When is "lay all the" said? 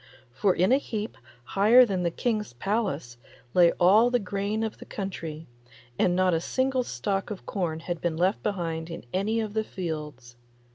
3.53-4.17